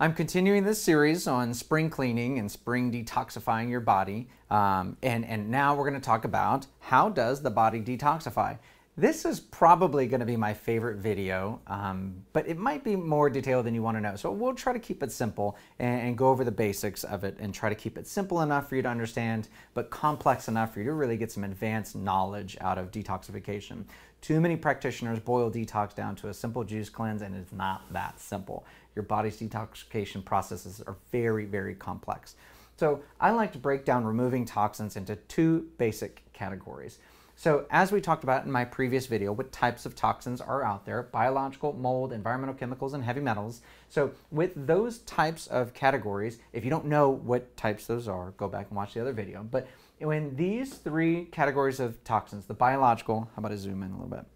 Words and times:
I'm 0.00 0.14
continuing 0.14 0.62
this 0.62 0.80
series 0.80 1.26
on 1.26 1.52
spring 1.52 1.90
cleaning 1.90 2.38
and 2.38 2.48
spring 2.48 2.92
detoxifying 2.92 3.68
your 3.68 3.80
body. 3.80 4.28
Um, 4.48 4.96
and, 5.02 5.24
and 5.24 5.50
now 5.50 5.74
we're 5.74 5.90
going 5.90 6.00
to 6.00 6.06
talk 6.06 6.24
about 6.24 6.66
how 6.78 7.08
does 7.08 7.42
the 7.42 7.50
body 7.50 7.80
detoxify. 7.80 8.58
This 8.96 9.24
is 9.24 9.40
probably 9.40 10.06
going 10.06 10.20
to 10.20 10.26
be 10.26 10.36
my 10.36 10.54
favorite 10.54 10.98
video, 10.98 11.60
um, 11.66 12.14
but 12.32 12.48
it 12.48 12.58
might 12.58 12.84
be 12.84 12.94
more 12.94 13.28
detailed 13.28 13.66
than 13.66 13.74
you 13.74 13.82
want 13.82 13.96
to 13.96 14.00
know. 14.00 14.14
So 14.14 14.30
we'll 14.30 14.54
try 14.54 14.72
to 14.72 14.78
keep 14.78 15.02
it 15.02 15.10
simple 15.10 15.56
and, 15.80 16.00
and, 16.00 16.18
go 16.18 16.28
over 16.28 16.42
the 16.42 16.50
basics 16.50 17.04
of 17.04 17.22
it 17.22 17.36
and 17.38 17.54
try 17.54 17.68
to 17.68 17.76
keep 17.76 17.96
it 17.96 18.08
simple 18.08 18.42
enough 18.42 18.68
for 18.68 18.74
you 18.74 18.82
to 18.82 18.88
understand, 18.88 19.48
but 19.74 19.90
complex 19.90 20.48
enough 20.48 20.74
for 20.74 20.80
you 20.80 20.86
to 20.86 20.94
really 20.94 21.16
get 21.16 21.30
some 21.30 21.44
advanced 21.44 21.94
knowledge 21.94 22.56
out 22.60 22.76
of 22.76 22.90
detoxification. 22.90 23.84
Too 24.20 24.40
many 24.40 24.56
practitioners 24.56 25.20
boil 25.20 25.50
detox 25.50 25.94
down 25.94 26.16
to 26.16 26.28
a 26.28 26.34
simple 26.34 26.64
juice 26.64 26.88
cleanse, 26.88 27.22
and 27.22 27.34
it's 27.34 27.52
not 27.52 27.92
that 27.92 28.20
simple. 28.20 28.66
Your 28.94 29.04
body's 29.04 29.38
detoxification 29.38 30.24
processes 30.24 30.82
are 30.86 30.96
very, 31.12 31.44
very 31.44 31.74
complex. 31.74 32.34
So 32.76 33.02
I 33.20 33.30
like 33.30 33.52
to 33.52 33.58
break 33.58 33.84
down 33.84 34.04
removing 34.04 34.44
toxins 34.44 34.96
into 34.96 35.16
two 35.16 35.68
basic 35.78 36.22
categories. 36.32 36.98
So 37.36 37.66
as 37.70 37.92
we 37.92 38.00
talked 38.00 38.24
about 38.24 38.44
in 38.44 38.50
my 38.50 38.64
previous 38.64 39.06
video, 39.06 39.32
what 39.32 39.52
types 39.52 39.86
of 39.86 39.94
toxins 39.94 40.40
are 40.40 40.64
out 40.64 40.84
there, 40.84 41.04
biological, 41.04 41.72
mold, 41.72 42.12
environmental 42.12 42.56
chemicals, 42.56 42.94
and 42.94 43.04
heavy 43.04 43.20
metals. 43.20 43.60
So 43.88 44.10
with 44.32 44.50
those 44.56 44.98
types 44.98 45.46
of 45.46 45.72
categories, 45.72 46.40
if 46.52 46.64
you 46.64 46.70
don't 46.70 46.86
know 46.86 47.10
what 47.10 47.56
types 47.56 47.86
those 47.86 48.08
are, 48.08 48.32
go 48.32 48.48
back 48.48 48.66
and 48.70 48.76
watch 48.76 48.94
the 48.94 49.00
other 49.00 49.12
video. 49.12 49.44
But 49.44 49.68
when 50.00 50.36
these 50.36 50.74
three 50.74 51.24
categories 51.26 51.80
of 51.80 52.02
toxins, 52.04 52.46
the 52.46 52.54
biological, 52.54 53.28
how 53.34 53.40
about 53.40 53.52
I 53.52 53.56
zoom 53.56 53.82
in 53.82 53.90
a 53.90 53.94
little 53.94 54.08
bit? 54.08 54.26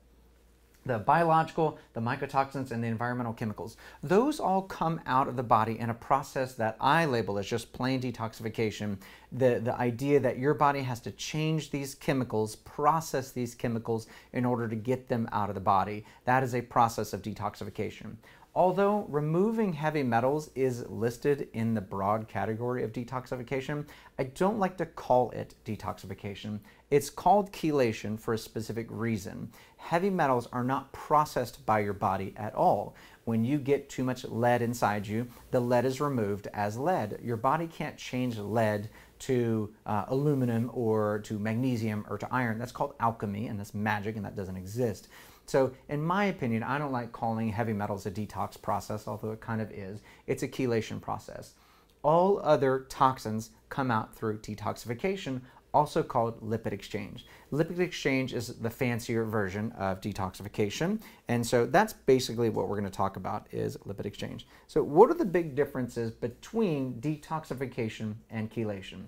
the 0.84 0.98
biological, 0.98 1.78
the 1.92 2.00
mycotoxins, 2.00 2.70
and 2.70 2.82
the 2.82 2.88
environmental 2.88 3.32
chemicals. 3.32 3.76
Those 4.02 4.40
all 4.40 4.62
come 4.62 5.00
out 5.06 5.28
of 5.28 5.36
the 5.36 5.42
body 5.42 5.78
in 5.78 5.90
a 5.90 5.94
process 5.94 6.54
that 6.54 6.76
I 6.80 7.04
label 7.04 7.38
as 7.38 7.46
just 7.46 7.72
plain 7.72 8.00
detoxification. 8.00 8.98
The, 9.30 9.60
the 9.62 9.74
idea 9.78 10.18
that 10.20 10.38
your 10.38 10.54
body 10.54 10.80
has 10.80 11.00
to 11.00 11.12
change 11.12 11.70
these 11.70 11.94
chemicals, 11.94 12.56
process 12.56 13.30
these 13.30 13.54
chemicals 13.54 14.06
in 14.32 14.44
order 14.44 14.68
to 14.68 14.76
get 14.76 15.08
them 15.08 15.28
out 15.32 15.48
of 15.48 15.54
the 15.54 15.60
body. 15.60 16.04
That 16.24 16.42
is 16.42 16.54
a 16.54 16.62
process 16.62 17.12
of 17.12 17.22
detoxification. 17.22 18.16
Although 18.54 19.06
removing 19.08 19.72
heavy 19.72 20.02
metals 20.02 20.50
is 20.54 20.86
listed 20.90 21.48
in 21.54 21.72
the 21.72 21.80
broad 21.80 22.28
category 22.28 22.82
of 22.82 22.92
detoxification, 22.92 23.86
I 24.18 24.24
don't 24.24 24.58
like 24.58 24.76
to 24.76 24.84
call 24.84 25.30
it 25.30 25.54
detoxification. 25.64 26.60
It's 26.90 27.08
called 27.08 27.50
chelation 27.52 28.20
for 28.20 28.34
a 28.34 28.38
specific 28.38 28.88
reason. 28.90 29.50
Heavy 29.78 30.10
metals 30.10 30.48
are 30.52 30.64
not 30.64 30.92
processed 30.92 31.64
by 31.64 31.80
your 31.80 31.94
body 31.94 32.34
at 32.36 32.54
all. 32.54 32.94
When 33.24 33.42
you 33.42 33.56
get 33.56 33.88
too 33.88 34.04
much 34.04 34.24
lead 34.24 34.60
inside 34.60 35.06
you, 35.06 35.28
the 35.50 35.60
lead 35.60 35.86
is 35.86 35.98
removed 35.98 36.48
as 36.52 36.76
lead. 36.76 37.20
Your 37.22 37.38
body 37.38 37.66
can't 37.66 37.96
change 37.96 38.36
lead 38.36 38.90
to 39.20 39.72
uh, 39.86 40.04
aluminum 40.08 40.70
or 40.74 41.20
to 41.20 41.38
magnesium 41.38 42.04
or 42.10 42.18
to 42.18 42.28
iron. 42.30 42.58
That's 42.58 42.72
called 42.72 42.94
alchemy 43.00 43.46
and 43.46 43.58
that's 43.58 43.72
magic 43.72 44.16
and 44.16 44.24
that 44.26 44.36
doesn't 44.36 44.56
exist. 44.56 45.08
So, 45.46 45.72
in 45.88 46.02
my 46.02 46.26
opinion, 46.26 46.62
I 46.62 46.78
don't 46.78 46.92
like 46.92 47.12
calling 47.12 47.48
heavy 47.48 47.72
metals 47.72 48.06
a 48.06 48.10
detox 48.10 48.60
process, 48.60 49.06
although 49.06 49.32
it 49.32 49.40
kind 49.40 49.60
of 49.60 49.70
is. 49.70 50.00
It's 50.26 50.42
a 50.42 50.48
chelation 50.48 51.00
process. 51.00 51.54
All 52.02 52.40
other 52.42 52.86
toxins 52.88 53.50
come 53.68 53.90
out 53.90 54.14
through 54.14 54.38
detoxification, 54.38 55.42
also 55.74 56.02
called 56.02 56.40
lipid 56.40 56.72
exchange. 56.72 57.26
Lipid 57.52 57.78
exchange 57.78 58.34
is 58.34 58.48
the 58.58 58.70
fancier 58.70 59.24
version 59.24 59.72
of 59.72 60.00
detoxification, 60.00 61.00
and 61.28 61.46
so 61.46 61.66
that's 61.66 61.92
basically 61.92 62.50
what 62.50 62.68
we're 62.68 62.78
going 62.78 62.90
to 62.90 62.96
talk 62.96 63.16
about 63.16 63.46
is 63.52 63.76
lipid 63.78 64.06
exchange. 64.06 64.46
So, 64.66 64.82
what 64.82 65.10
are 65.10 65.14
the 65.14 65.24
big 65.24 65.54
differences 65.54 66.10
between 66.10 66.94
detoxification 67.00 68.14
and 68.30 68.50
chelation? 68.50 69.04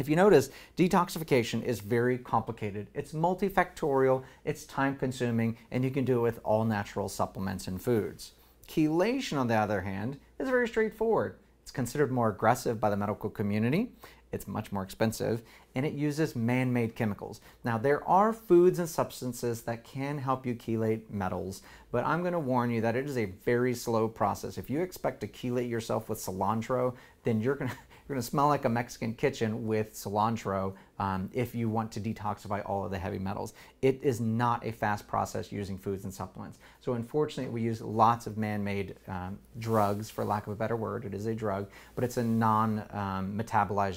If 0.00 0.08
you 0.08 0.16
notice, 0.16 0.48
detoxification 0.78 1.62
is 1.62 1.80
very 1.80 2.16
complicated. 2.16 2.86
It's 2.94 3.12
multifactorial, 3.12 4.24
it's 4.46 4.64
time 4.64 4.96
consuming, 4.96 5.58
and 5.70 5.84
you 5.84 5.90
can 5.90 6.06
do 6.06 6.20
it 6.20 6.22
with 6.22 6.40
all 6.42 6.64
natural 6.64 7.10
supplements 7.10 7.68
and 7.68 7.78
foods. 7.78 8.32
Chelation, 8.66 9.36
on 9.36 9.48
the 9.48 9.56
other 9.56 9.82
hand, 9.82 10.18
is 10.38 10.48
very 10.48 10.66
straightforward. 10.68 11.36
It's 11.62 11.70
considered 11.70 12.10
more 12.10 12.30
aggressive 12.30 12.80
by 12.80 12.88
the 12.88 12.96
medical 12.96 13.28
community. 13.28 13.92
It's 14.32 14.48
much 14.48 14.72
more 14.72 14.82
expensive 14.82 15.42
and 15.74 15.84
it 15.84 15.92
uses 15.92 16.34
man 16.34 16.72
made 16.72 16.96
chemicals. 16.96 17.40
Now, 17.64 17.78
there 17.78 18.06
are 18.08 18.32
foods 18.32 18.78
and 18.78 18.88
substances 18.88 19.62
that 19.62 19.84
can 19.84 20.18
help 20.18 20.46
you 20.46 20.54
chelate 20.54 21.10
metals, 21.10 21.62
but 21.92 22.04
I'm 22.04 22.22
going 22.22 22.32
to 22.32 22.38
warn 22.38 22.70
you 22.70 22.80
that 22.80 22.96
it 22.96 23.06
is 23.06 23.18
a 23.18 23.26
very 23.26 23.74
slow 23.74 24.08
process. 24.08 24.56
If 24.56 24.70
you 24.70 24.80
expect 24.80 25.20
to 25.20 25.28
chelate 25.28 25.68
yourself 25.68 26.08
with 26.08 26.18
cilantro, 26.18 26.94
then 27.22 27.40
you're 27.40 27.54
going 27.54 27.70
to 27.70 27.76
you're 28.10 28.16
going 28.16 28.24
to 28.24 28.28
smell 28.28 28.48
like 28.48 28.64
a 28.64 28.68
Mexican 28.68 29.14
kitchen 29.14 29.68
with 29.68 29.94
cilantro 29.94 30.74
um, 30.98 31.30
if 31.32 31.54
you 31.54 31.68
want 31.68 31.92
to 31.92 32.00
detoxify 32.00 32.60
all 32.68 32.84
of 32.84 32.90
the 32.90 32.98
heavy 32.98 33.20
metals. 33.20 33.54
It 33.82 34.00
is 34.02 34.20
not 34.20 34.66
a 34.66 34.72
fast 34.72 35.06
process 35.06 35.52
using 35.52 35.78
foods 35.78 36.02
and 36.02 36.12
supplements. 36.12 36.58
So, 36.80 36.94
unfortunately, 36.94 37.52
we 37.52 37.62
use 37.62 37.80
lots 37.80 38.26
of 38.26 38.36
man 38.36 38.64
made 38.64 38.96
um, 39.06 39.38
drugs, 39.60 40.10
for 40.10 40.24
lack 40.24 40.48
of 40.48 40.52
a 40.52 40.56
better 40.56 40.74
word. 40.74 41.04
It 41.04 41.14
is 41.14 41.26
a 41.26 41.36
drug, 41.36 41.70
but 41.94 42.02
it's 42.02 42.16
a 42.16 42.24
non 42.24 42.84
um, 42.90 43.40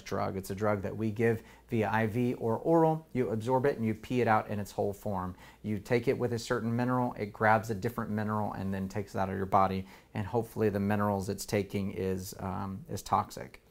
drug. 0.05 0.37
It's 0.37 0.51
a 0.51 0.55
drug 0.55 0.83
that 0.83 0.95
we 0.95 1.09
give 1.09 1.41
via 1.71 1.91
IV 2.03 2.37
or 2.39 2.57
oral. 2.57 3.07
You 3.13 3.29
absorb 3.29 3.65
it 3.65 3.77
and 3.77 3.85
you 3.85 3.95
pee 3.95 4.21
it 4.21 4.27
out 4.27 4.47
in 4.47 4.59
its 4.59 4.71
whole 4.71 4.93
form. 4.93 5.35
You 5.63 5.79
take 5.79 6.07
it 6.07 6.15
with 6.15 6.33
a 6.33 6.39
certain 6.39 6.75
mineral, 6.75 7.15
it 7.17 7.33
grabs 7.33 7.71
a 7.71 7.75
different 7.75 8.11
mineral 8.11 8.53
and 8.53 8.71
then 8.71 8.87
takes 8.87 9.15
it 9.15 9.17
out 9.17 9.29
of 9.29 9.35
your 9.35 9.47
body, 9.47 9.87
and 10.13 10.27
hopefully 10.27 10.69
the 10.69 10.79
minerals 10.79 11.29
it's 11.29 11.47
taking 11.47 11.93
is, 11.93 12.35
um, 12.39 12.85
is 12.91 13.01
toxic. 13.01 13.62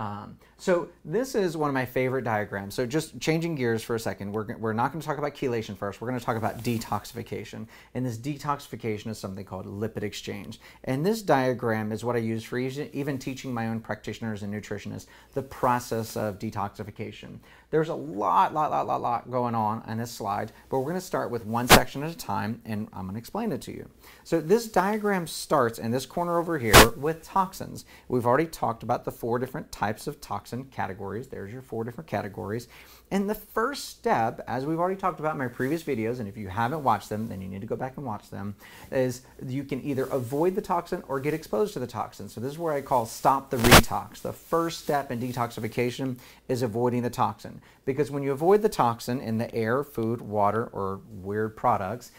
Um, 0.00 0.38
so 0.58 0.88
this 1.04 1.34
is 1.34 1.56
one 1.56 1.68
of 1.68 1.74
my 1.74 1.84
favorite 1.84 2.22
diagrams. 2.22 2.74
So 2.74 2.86
just 2.86 3.18
changing 3.20 3.56
gears 3.56 3.82
for 3.82 3.96
a 3.96 4.00
second, 4.00 4.32
we're, 4.32 4.56
we're 4.56 4.72
not 4.72 4.92
going 4.92 5.00
to 5.00 5.06
talk 5.06 5.18
about 5.18 5.34
chelation 5.34 5.76
first. 5.76 6.00
We're 6.00 6.08
going 6.08 6.20
to 6.20 6.24
talk 6.24 6.36
about 6.36 6.62
detoxification. 6.62 7.66
And 7.94 8.06
this 8.06 8.16
detoxification 8.16 9.08
is 9.08 9.18
something 9.18 9.44
called 9.44 9.66
lipid 9.66 10.02
exchange. 10.02 10.60
And 10.84 11.04
this 11.04 11.22
diagram 11.22 11.90
is 11.90 12.04
what 12.04 12.16
I 12.16 12.20
use 12.20 12.44
for 12.44 12.58
even 12.58 13.18
teaching 13.18 13.52
my 13.52 13.68
own 13.68 13.80
practitioners 13.80 14.42
and 14.42 14.54
nutritionists 14.54 15.06
the 15.34 15.42
process 15.42 16.16
of 16.16 16.38
detoxification. 16.38 17.38
There's 17.70 17.90
a 17.90 17.94
lot, 17.94 18.54
lot, 18.54 18.70
lot, 18.70 18.86
lot, 18.86 19.02
lot 19.02 19.30
going 19.30 19.54
on 19.54 19.82
on 19.86 19.98
this 19.98 20.10
slide, 20.10 20.52
but 20.70 20.78
we're 20.78 20.86
going 20.86 20.94
to 20.94 21.02
start 21.02 21.30
with 21.30 21.44
one 21.44 21.68
section 21.68 22.02
at 22.02 22.10
a 22.10 22.16
time, 22.16 22.62
and 22.64 22.88
I'm 22.94 23.02
going 23.02 23.14
to 23.14 23.18
explain 23.18 23.52
it 23.52 23.60
to 23.62 23.72
you. 23.72 23.90
So 24.24 24.40
this 24.40 24.68
diagram 24.68 25.26
starts 25.26 25.78
in 25.78 25.90
this 25.90 26.06
corner 26.06 26.38
over 26.38 26.58
here 26.58 26.90
with 26.96 27.22
toxins. 27.22 27.84
We've 28.08 28.24
already 28.24 28.46
talked 28.46 28.82
about 28.82 29.04
the 29.04 29.12
four 29.12 29.38
different 29.38 29.70
types 29.70 30.06
of 30.06 30.18
toxin 30.18 30.64
categories. 30.64 31.28
There's 31.28 31.52
your 31.52 31.60
four 31.60 31.84
different 31.84 32.08
categories. 32.08 32.68
And 33.10 33.28
the 33.28 33.34
first 33.34 33.88
step, 33.88 34.42
as 34.46 34.66
we've 34.66 34.78
already 34.78 35.00
talked 35.00 35.20
about 35.20 35.32
in 35.32 35.38
my 35.38 35.48
previous 35.48 35.82
videos, 35.82 36.20
and 36.20 36.28
if 36.28 36.36
you 36.36 36.48
haven't 36.48 36.82
watched 36.82 37.08
them, 37.08 37.28
then 37.28 37.40
you 37.40 37.48
need 37.48 37.60
to 37.60 37.66
go 37.66 37.76
back 37.76 37.96
and 37.96 38.04
watch 38.06 38.30
them, 38.30 38.54
is 38.90 39.22
you 39.46 39.64
can 39.64 39.82
either 39.82 40.04
avoid 40.04 40.54
the 40.54 40.62
toxin 40.62 41.02
or 41.08 41.20
get 41.20 41.34
exposed 41.34 41.72
to 41.74 41.78
the 41.78 41.86
toxin. 41.86 42.28
So 42.28 42.40
this 42.40 42.52
is 42.52 42.58
where 42.58 42.72
I 42.72 42.80
call 42.80 43.06
stop 43.06 43.50
the 43.50 43.56
retox. 43.58 44.20
The 44.20 44.32
first 44.32 44.80
step 44.80 45.10
in 45.10 45.20
detoxification 45.20 46.16
is 46.48 46.62
avoiding 46.62 47.02
the 47.02 47.10
toxin. 47.10 47.57
Because 47.84 48.10
when 48.10 48.22
you 48.22 48.32
avoid 48.32 48.62
the 48.62 48.68
toxin 48.68 49.20
in 49.20 49.38
the 49.38 49.54
air, 49.54 49.84
food, 49.84 50.20
water, 50.20 50.66
or 50.72 51.00
weird 51.10 51.56
products, 51.56 52.12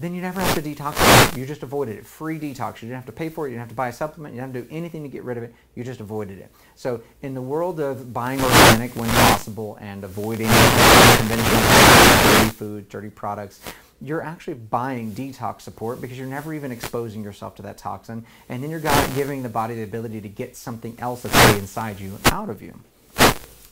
then 0.00 0.14
you 0.14 0.22
never 0.22 0.40
have 0.40 0.54
to 0.54 0.62
detox. 0.62 1.36
You 1.36 1.44
just 1.44 1.64
avoided 1.64 1.98
it. 1.98 2.06
Free 2.06 2.38
detox. 2.38 2.82
You 2.82 2.88
didn't 2.88 2.96
have 2.96 3.06
to 3.06 3.12
pay 3.12 3.28
for 3.28 3.46
it. 3.46 3.50
You 3.50 3.56
didn't 3.56 3.62
have 3.62 3.70
to 3.70 3.74
buy 3.74 3.88
a 3.88 3.92
supplement. 3.92 4.32
You 4.34 4.40
didn't 4.40 4.54
have 4.54 4.62
to 4.64 4.68
do 4.68 4.76
anything 4.76 5.02
to 5.02 5.08
get 5.08 5.24
rid 5.24 5.36
of 5.36 5.42
it. 5.42 5.52
You 5.74 5.82
just 5.82 5.98
avoided 5.98 6.38
it. 6.38 6.52
So 6.76 7.02
in 7.22 7.34
the 7.34 7.42
world 7.42 7.80
of 7.80 8.12
buying 8.12 8.40
organic 8.40 8.94
when 8.94 9.08
possible 9.08 9.76
and 9.80 10.04
avoiding 10.04 10.46
conventional 10.46 11.60
dirty 12.22 12.50
food, 12.50 12.88
dirty 12.88 13.10
products, 13.10 13.60
you're 14.00 14.22
actually 14.22 14.54
buying 14.54 15.10
detox 15.10 15.62
support 15.62 16.00
because 16.00 16.16
you're 16.16 16.28
never 16.28 16.54
even 16.54 16.70
exposing 16.70 17.24
yourself 17.24 17.56
to 17.56 17.62
that 17.62 17.78
toxin. 17.78 18.24
And 18.48 18.62
then 18.62 18.70
you're 18.70 18.82
giving 19.16 19.42
the 19.42 19.48
body 19.48 19.74
the 19.74 19.82
ability 19.82 20.20
to 20.20 20.28
get 20.28 20.56
something 20.56 20.96
else 21.00 21.22
that's 21.22 21.58
inside 21.58 21.98
you 21.98 22.16
out 22.26 22.48
of 22.48 22.62
you. 22.62 22.78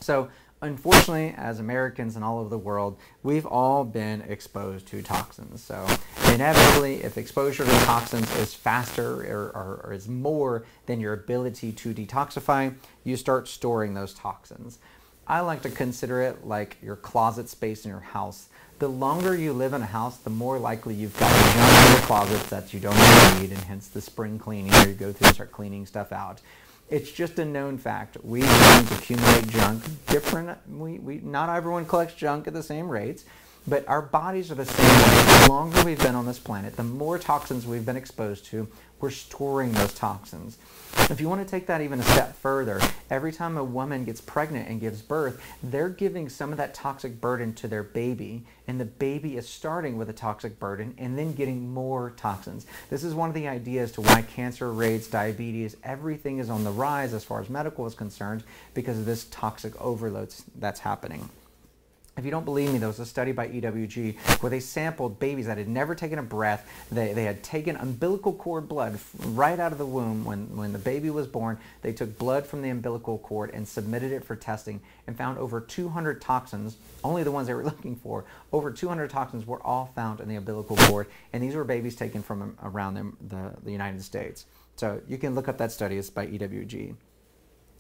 So 0.01 0.29
unfortunately, 0.63 1.35
as 1.37 1.61
Americans 1.61 2.17
and 2.17 2.25
all 2.25 2.39
over 2.39 2.49
the 2.49 2.59
world, 2.59 2.99
we've 3.23 3.47
all 3.47 3.85
been 3.85 4.23
exposed 4.23 4.87
to 4.89 5.03
toxins. 5.03 5.63
So 5.63 5.87
inevitably, 6.33 7.05
if 7.05 7.19
exposure 7.19 7.65
to 7.65 7.71
toxins 7.85 8.35
is 8.37 8.55
faster 8.55 9.23
or, 9.31 9.51
or, 9.51 9.81
or, 9.85 9.93
is 9.93 10.09
more 10.09 10.65
than 10.87 11.01
your 11.01 11.13
ability 11.13 11.73
to 11.73 11.95
detoxify, 11.95 12.75
you 13.05 13.17
start 13.17 13.49
storing 13.49 13.95
those 13.95 14.15
toxins. 14.15 14.79
I 15.29 15.41
like 15.41 15.63
to 15.63 15.71
consider 15.71 16.23
it 16.23 16.47
like 16.47 16.77
your 16.81 16.97
closet 16.97 17.49
space 17.49 17.85
in 17.85 17.91
your 17.91 18.01
house. 18.01 18.49
The 18.79 18.89
longer 18.89 19.35
you 19.35 19.53
live 19.53 19.73
in 19.73 19.83
a 19.83 19.87
house, 19.87 20.19
the 20.19 20.31
more 20.31 20.59
likely 20.59 20.95
you've 20.95 21.19
got 21.19 21.31
junk 21.31 21.87
in 21.87 21.93
your 21.93 22.03
closets 22.03 22.49
that 22.51 22.73
you 22.73 22.79
don't 22.79 23.41
need, 23.41 23.51
and 23.51 23.59
hence 23.65 23.89
the 23.89 24.01
spring 24.01 24.39
cleaning 24.39 24.71
where 24.71 24.89
you 24.89 24.95
go 24.95 25.13
through 25.13 25.29
and 25.29 25.35
start 25.35 25.51
cleaning 25.51 25.87
stuff 25.87 26.13
out. 26.13 26.41
It's 26.89 27.11
just 27.11 27.39
a 27.41 27.45
known 27.45 27.79
fact. 27.79 28.17
We 28.23 28.43
accumulate 28.43 29.49
junk 29.49 29.83
different. 30.07 30.57
We, 30.71 30.99
we, 31.01 31.17
not 31.17 31.49
everyone 31.49 31.85
collects 31.85 32.15
junk 32.15 32.47
at 32.47 32.53
the 32.53 32.63
same 32.63 32.89
rates. 32.89 33.25
But 33.69 33.89
our 33.89 34.03
bodies 34.03 34.53
are 34.53 34.55
the 34.55 34.65
same 34.65 34.87
way. 34.87 35.45
The 35.45 35.49
longer 35.49 35.85
we've 35.85 35.99
been 35.99 36.15
on 36.15 36.25
this 36.25 36.39
planet, 36.39 36.77
the 36.77 36.85
more 36.85 37.19
toxins 37.19 37.67
we've 37.67 37.85
been 37.85 37.97
exposed 37.97 38.45
to, 38.47 38.69
we're 39.01 39.11
storing 39.11 39.73
those 39.73 39.93
toxins. 39.93 40.57
If 41.11 41.21
you 41.21 41.29
want 41.29 41.47
to 41.47 41.51
take 41.51 41.67
that 41.67 41.81
even 41.81 42.01
a 42.01 42.05
step 42.05 42.37
further, 42.37 42.81
every 43.11 43.33
time 43.33 43.57
a 43.57 43.65
woman 43.65 44.05
gets 44.05 44.21
pregnant 44.21 44.69
and 44.69 44.81
gives 44.81 45.03
birth, 45.03 45.43
they're 45.63 45.89
giving 45.89 46.29
some 46.29 46.53
of 46.53 46.59
that 46.59 46.75
toxic 46.75 47.21
burden 47.21 47.55
to 47.55 47.69
their 47.69 47.83
baby, 47.83 48.45
and 48.69 48.81
the 48.81 48.85
baby 48.85 49.37
is 49.37 49.49
starting 49.49 49.99
with 49.99 50.09
a 50.09 50.15
toxic 50.15 50.59
burden 50.59 50.95
and 50.97 51.19
then 51.19 51.35
getting 51.35 51.75
more 51.75 52.13
toxins. 52.17 52.67
This 52.89 53.05
is 53.05 53.15
one 53.15 53.29
of 53.29 53.35
the 53.35 53.49
ideas 53.49 53.93
to 53.93 54.01
why 54.01 54.23
cancer 54.23 54.73
rates, 54.73 55.09
diabetes, 55.09 55.77
everything 55.83 56.39
is 56.39 56.51
on 56.51 56.65
the 56.65 56.71
rise 56.71 57.13
as 57.13 57.25
far 57.25 57.41
as 57.41 57.51
medical 57.51 57.85
is 57.87 57.95
concerned 57.95 58.45
because 58.75 58.99
of 58.99 59.07
this 59.07 59.25
toxic 59.25 59.79
overload 59.81 60.33
that's 60.59 60.81
happening. 60.81 61.29
If 62.17 62.25
you 62.25 62.31
don't 62.31 62.47
believe 62.47 62.73
me, 62.73 62.79
there 62.79 62.89
was 62.89 62.99
a 62.99 63.05
study 63.05 63.33
by 63.33 63.49
EWG 63.49 64.17
where 64.41 64.49
they 64.49 64.61
sampled 64.61 65.19
babies 65.19 65.47
that 65.47 65.59
had 65.59 65.69
never 65.69 65.95
taken 65.95 66.19
a 66.19 66.23
breath. 66.23 66.67
They, 66.91 67.13
they 67.13 67.25
had 67.25 67.43
taken 67.43 67.77
umbilical 67.77 68.33
cord 68.33 68.69
blood 68.69 68.99
right 69.19 69.61
out 69.61 69.73
of 69.73 69.77
the 69.77 69.85
womb 69.85 70.25
when, 70.25 70.57
when 70.57 70.73
the 70.73 70.79
baby 70.79 71.11
was 71.11 71.27
born. 71.27 71.59
They 71.83 71.93
took 71.93 72.17
blood 72.19 72.47
from 72.47 72.63
the 72.63 72.71
umbilical 72.71 73.19
cord 73.19 73.51
and 73.53 73.69
submitted 73.69 74.13
it 74.13 74.25
for 74.25 74.35
testing 74.35 74.81
and 75.07 75.15
found 75.15 75.37
over 75.37 75.61
200 75.61 76.23
toxins, 76.23 76.79
only 77.05 77.23
the 77.23 77.31
ones 77.31 77.49
they 77.49 77.55
were 77.55 77.65
looking 77.77 77.97
for. 77.97 78.25
Over 78.51 78.71
200 78.71 79.11
toxins 79.11 79.47
were 79.47 79.63
all 79.63 79.93
found 79.95 80.21
in 80.21 80.29
the 80.29 80.37
umbilical 80.37 80.77
cord, 80.77 81.09
and 81.35 81.43
these 81.43 81.55
were 81.55 81.65
babies 81.65 81.97
taken 81.97 82.23
from 82.23 82.41
um, 82.41 82.57
around 82.63 82.95
the, 82.95 83.13
the, 83.29 83.53
the 83.65 83.73
United 83.73 84.03
States. 84.03 84.47
So 84.77 85.03
you 85.07 85.19
can 85.19 85.35
look 85.35 85.49
up 85.49 85.59
that 85.59 85.71
study. 85.71 85.99
It's 85.99 86.09
by 86.09 86.27
EWG. 86.27 86.95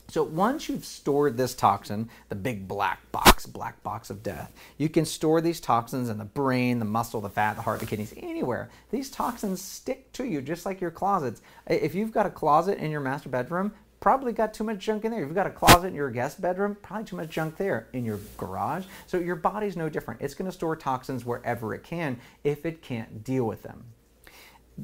So 0.08 0.22
once 0.22 0.68
you've 0.68 0.84
stored 0.84 1.36
this 1.36 1.54
toxin, 1.54 2.08
the 2.28 2.36
big 2.36 2.68
black 2.68 3.10
box, 3.10 3.44
black 3.44 3.82
box 3.82 4.08
of 4.08 4.22
death, 4.22 4.52
you 4.78 4.88
can 4.88 5.04
store 5.04 5.40
these 5.40 5.60
toxins 5.60 6.08
in 6.08 6.18
the 6.18 6.24
brain, 6.24 6.78
the 6.78 6.84
muscle, 6.84 7.20
the 7.20 7.28
fat, 7.28 7.56
the 7.56 7.62
heart, 7.62 7.80
the 7.80 7.86
kidneys, 7.86 8.14
anywhere. 8.16 8.70
These 8.90 9.10
toxins 9.10 9.60
stick 9.60 10.12
to 10.12 10.24
you 10.24 10.40
just 10.40 10.64
like 10.64 10.80
your 10.80 10.92
closets. 10.92 11.42
If 11.66 11.94
you've 11.94 12.12
got 12.12 12.26
a 12.26 12.30
closet 12.30 12.78
in 12.78 12.90
your 12.90 13.00
master 13.00 13.28
bedroom, 13.28 13.72
probably 13.98 14.32
got 14.32 14.54
too 14.54 14.64
much 14.64 14.78
junk 14.78 15.04
in 15.04 15.10
there. 15.10 15.22
If 15.22 15.26
you've 15.26 15.34
got 15.34 15.48
a 15.48 15.50
closet 15.50 15.88
in 15.88 15.94
your 15.94 16.10
guest 16.10 16.40
bedroom, 16.40 16.76
probably 16.82 17.04
too 17.04 17.16
much 17.16 17.30
junk 17.30 17.56
there. 17.56 17.88
In 17.92 18.04
your 18.04 18.20
garage, 18.36 18.84
so 19.06 19.18
your 19.18 19.36
body's 19.36 19.76
no 19.76 19.88
different. 19.88 20.20
It's 20.20 20.34
going 20.34 20.48
to 20.48 20.56
store 20.56 20.76
toxins 20.76 21.24
wherever 21.24 21.74
it 21.74 21.82
can 21.82 22.20
if 22.44 22.64
it 22.64 22.80
can't 22.80 23.24
deal 23.24 23.44
with 23.44 23.64
them 23.64 23.84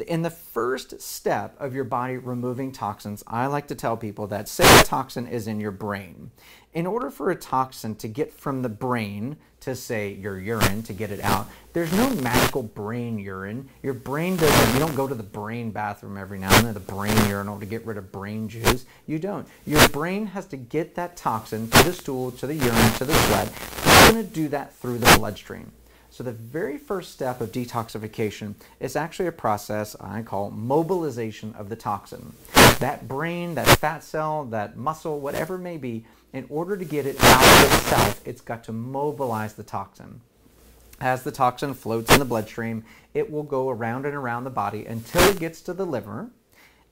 in 0.07 0.23
the 0.23 0.31
first 0.31 1.01
step 1.01 1.55
of 1.61 1.75
your 1.75 1.85
body 1.85 2.17
removing 2.17 2.73
toxins, 2.73 3.23
I 3.27 3.47
like 3.47 3.67
to 3.69 3.75
tell 3.75 3.97
people 3.97 4.27
that 4.29 4.49
say 4.49 4.65
a 4.81 4.85
toxin 4.85 5.27
is 5.27 5.47
in 5.47 5.61
your 5.61 5.71
brain. 5.71 6.31
In 6.73 6.87
order 6.87 7.11
for 7.11 7.31
a 7.31 7.37
toxin 7.37 7.97
to 7.97 8.09
get 8.09 8.33
from 8.33 8.63
the 8.63 8.71
brain 8.71 9.37
to 9.61 9.77
say 9.77 10.15
your 10.15 10.41
urine 10.41 10.83
to 10.85 10.95
get 10.95 11.11
it 11.11 11.21
out, 11.21 11.47
there's 11.75 11.93
no 11.93 12.09
magical 12.23 12.63
brain 12.63 13.19
urine. 13.19 13.69
Your 13.83 13.93
brain 13.93 14.37
doesn't, 14.37 14.73
you 14.73 14.81
don't 14.81 14.97
go 14.97 15.07
to 15.07 15.15
the 15.15 15.23
brain 15.23 15.71
bathroom 15.71 16.17
every 16.17 16.39
now 16.39 16.57
and 16.57 16.67
then, 16.67 16.75
the 16.75 16.81
brain 16.81 17.15
urinal 17.29 17.61
to 17.61 17.67
get 17.67 17.85
rid 17.85 17.99
of 17.99 18.11
brain 18.11 18.49
juice. 18.49 18.87
You 19.07 19.19
don't. 19.19 19.47
Your 19.67 19.87
brain 19.89 20.25
has 20.27 20.47
to 20.47 20.57
get 20.57 20.95
that 20.95 21.19
toxin 21.19 21.69
to 21.69 21.83
the 21.83 21.93
stool, 21.93 22.31
to 22.33 22.47
the 22.47 22.55
urine, 22.55 22.93
to 22.95 23.05
the 23.05 23.15
sweat. 23.15 23.49
It's 23.49 24.11
going 24.11 24.27
to 24.27 24.33
do 24.33 24.49
that 24.49 24.75
through 24.75 24.99
the 24.99 25.19
bloodstream. 25.19 25.73
So 26.13 26.23
the 26.23 26.33
very 26.33 26.77
first 26.77 27.11
step 27.11 27.41
of 27.41 27.53
detoxification 27.53 28.55
is 28.81 28.97
actually 28.97 29.29
a 29.29 29.33
process 29.33 29.97
I 29.99 30.21
call 30.21 30.51
mobilization 30.51 31.55
of 31.57 31.71
the 31.71 31.75
toxin. 31.75 32.35
That 32.81 33.09
brain, 33.09 33.55
that 33.55 33.79
fat 33.79 34.05
cell, 34.05 34.45
that 34.51 34.77
muscle, 34.77 35.21
whatever 35.21 35.55
it 35.55 35.61
may 35.61 35.79
be, 35.79 36.05
in 36.35 36.45
order 36.51 36.77
to 36.77 36.85
get 36.85 37.07
it 37.07 37.17
out 37.19 37.65
of 37.65 37.73
itself, 37.73 38.21
it's 38.27 38.43
got 38.43 38.63
to 38.65 38.73
mobilize 38.73 39.55
the 39.55 39.63
toxin. 39.63 40.21
As 41.01 41.23
the 41.23 41.33
toxin 41.33 41.73
floats 41.73 42.13
in 42.13 42.19
the 42.19 42.27
bloodstream, 42.27 42.85
it 43.15 43.31
will 43.31 43.43
go 43.43 43.71
around 43.71 44.05
and 44.05 44.15
around 44.15 44.45
the 44.45 44.51
body 44.51 44.85
until 44.85 45.23
it 45.23 45.41
gets 45.41 45.63
to 45.63 45.73
the 45.73 45.87
liver. 45.87 46.29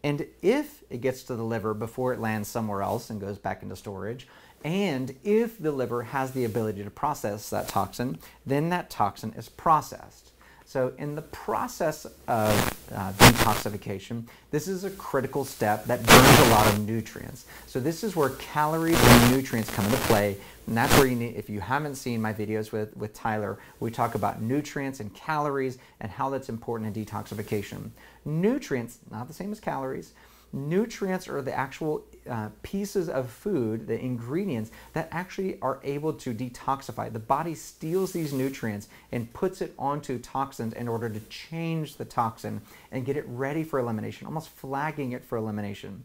And 0.02 0.26
if 0.42 0.82
it 0.88 1.00
gets 1.00 1.22
to 1.24 1.36
the 1.36 1.42
liver 1.42 1.74
before 1.74 2.12
it 2.12 2.20
lands 2.20 2.48
somewhere 2.48 2.82
else 2.82 3.10
and 3.10 3.20
goes 3.20 3.38
back 3.38 3.62
into 3.62 3.76
storage, 3.76 4.26
and 4.64 5.14
if 5.24 5.58
the 5.58 5.72
liver 5.72 6.02
has 6.02 6.32
the 6.32 6.44
ability 6.44 6.84
to 6.84 6.90
process 6.90 7.50
that 7.50 7.68
toxin, 7.68 8.18
then 8.44 8.68
that 8.70 8.90
toxin 8.90 9.32
is 9.36 9.48
processed. 9.48 10.32
So 10.70 10.92
in 10.98 11.16
the 11.16 11.22
process 11.22 12.04
of 12.28 12.92
uh, 12.94 13.12
detoxification, 13.14 14.22
this 14.52 14.68
is 14.68 14.84
a 14.84 14.90
critical 14.90 15.44
step 15.44 15.84
that 15.86 16.00
burns 16.06 16.38
a 16.38 16.50
lot 16.50 16.64
of 16.68 16.86
nutrients. 16.86 17.44
So 17.66 17.80
this 17.80 18.04
is 18.04 18.14
where 18.14 18.28
calories 18.38 18.96
and 18.96 19.32
nutrients 19.32 19.68
come 19.74 19.84
into 19.86 19.96
play. 20.02 20.36
And 20.68 20.76
that's 20.76 20.96
where 20.96 21.08
you 21.08 21.16
need, 21.16 21.34
if 21.34 21.50
you 21.50 21.58
haven't 21.58 21.96
seen 21.96 22.22
my 22.22 22.32
videos 22.32 22.70
with, 22.70 22.96
with 22.96 23.12
Tyler, 23.14 23.58
we 23.80 23.90
talk 23.90 24.14
about 24.14 24.42
nutrients 24.42 25.00
and 25.00 25.12
calories 25.12 25.78
and 25.98 26.12
how 26.12 26.30
that's 26.30 26.48
important 26.48 26.96
in 26.96 27.04
detoxification. 27.04 27.90
Nutrients, 28.24 29.00
not 29.10 29.26
the 29.26 29.34
same 29.34 29.50
as 29.50 29.58
calories, 29.58 30.12
Nutrients 30.52 31.28
are 31.28 31.42
the 31.42 31.56
actual 31.56 32.04
uh, 32.28 32.48
pieces 32.62 33.08
of 33.08 33.30
food, 33.30 33.86
the 33.86 33.98
ingredients 33.98 34.72
that 34.94 35.08
actually 35.12 35.60
are 35.60 35.78
able 35.84 36.12
to 36.12 36.34
detoxify. 36.34 37.12
The 37.12 37.20
body 37.20 37.54
steals 37.54 38.12
these 38.12 38.32
nutrients 38.32 38.88
and 39.12 39.32
puts 39.32 39.62
it 39.62 39.74
onto 39.78 40.18
toxins 40.18 40.72
in 40.72 40.88
order 40.88 41.08
to 41.08 41.20
change 41.28 41.96
the 41.96 42.04
toxin 42.04 42.62
and 42.90 43.06
get 43.06 43.16
it 43.16 43.24
ready 43.28 43.62
for 43.62 43.78
elimination, 43.78 44.26
almost 44.26 44.48
flagging 44.48 45.12
it 45.12 45.24
for 45.24 45.38
elimination. 45.38 46.02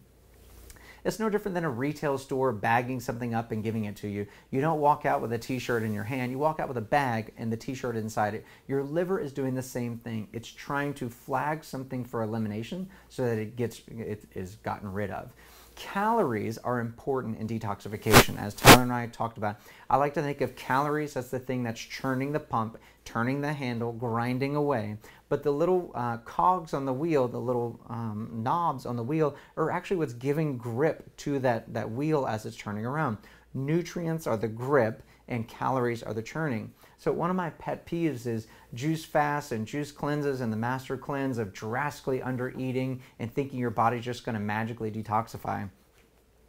It's 1.06 1.20
no 1.20 1.30
different 1.30 1.54
than 1.54 1.64
a 1.64 1.70
retail 1.70 2.18
store 2.18 2.52
bagging 2.52 3.00
something 3.00 3.36
up 3.36 3.52
and 3.52 3.64
giving 3.64 3.86
it 3.86 3.96
to 3.98 4.08
you. 4.08 4.26
You 4.50 4.60
don't 4.60 4.80
walk 4.80 5.06
out 5.06 5.22
with 5.22 5.32
a 5.34 5.38
t-shirt 5.38 5.84
in 5.84 5.94
your 5.94 6.04
hand. 6.04 6.32
You 6.32 6.40
walk 6.40 6.60
out 6.60 6.68
with 6.68 6.78
a 6.78 6.82
bag 6.82 7.32
and 7.38 7.54
the 7.54 7.58
t-shirt 7.58 7.96
inside 7.96 8.34
it. 8.34 8.44
Your 8.68 8.82
liver 8.84 9.20
is 9.20 9.32
doing 9.32 9.54
the 9.54 9.62
same 9.62 10.00
thing. 10.00 10.28
It's 10.34 10.50
trying 10.50 10.96
to 10.96 11.08
flag 11.08 11.64
something 11.64 12.04
for 12.04 12.24
elimination 12.24 12.90
so 13.10 13.24
that 13.24 13.38
it 13.38 13.56
gets 13.56 13.84
it 13.88 14.26
is 14.34 14.56
gotten 14.56 14.92
rid 14.92 15.12
of. 15.12 15.32
Calories 15.76 16.58
are 16.60 16.80
important 16.80 17.38
in 17.38 17.48
detoxification. 17.48 18.40
As 18.40 18.54
Tyler 18.54 18.84
and 18.84 18.94
I 18.94 19.08
talked 19.08 19.38
about, 19.38 19.58
I 19.90 19.98
like 19.98 20.14
to 20.14 20.22
think 20.22 20.40
of 20.40 20.56
calories 20.56 21.18
as 21.18 21.30
the 21.30 21.40
thing 21.40 21.64
that's 21.64 21.80
churning 21.80 22.32
the 22.32 22.40
pump, 22.40 22.78
turning 23.04 23.42
the 23.42 23.52
handle, 23.52 23.92
grinding 23.92 24.56
away. 24.56 24.98
But 25.28 25.44
the 25.44 25.52
little 25.52 25.92
uh, 25.94 26.18
cogs 26.18 26.74
on 26.74 26.86
the 26.86 26.94
wheel, 26.94 27.28
the 27.28 27.40
little 27.40 27.80
um, 27.90 28.30
knobs 28.32 28.86
on 28.86 28.96
the 28.96 29.04
wheel, 29.04 29.36
are 29.58 29.70
actually 29.70 29.98
what's 29.98 30.14
giving 30.14 30.58
grip 30.58 31.16
to 31.18 31.40
that, 31.40 31.74
that 31.74 31.92
wheel 31.92 32.26
as 32.26 32.46
it's 32.46 32.56
turning 32.56 32.86
around. 32.86 33.18
Nutrients 33.54 34.28
are 34.28 34.38
the 34.38 34.48
grip, 34.48 35.04
and 35.28 35.48
calories 35.48 36.04
are 36.04 36.14
the 36.14 36.22
churning. 36.22 36.74
So 36.98 37.12
one 37.12 37.30
of 37.30 37.36
my 37.36 37.50
pet 37.52 37.86
peeves 37.86 38.26
is 38.26 38.48
juice 38.74 39.06
fasts 39.06 39.52
and 39.52 39.68
juice 39.68 39.92
cleanses 39.92 40.42
and 40.42 40.52
the 40.52 40.58
master 40.58 40.98
cleanse 40.98 41.38
of 41.38 41.54
drastically 41.54 42.22
under 42.22 42.50
eating 42.58 43.02
and 43.20 43.34
thinking 43.34 43.60
your 43.60 43.70
body's 43.70 44.06
just 44.06 44.26
going 44.26 44.36
to 44.36 44.40
magically 44.40 44.92
detoxify. 44.92 45.70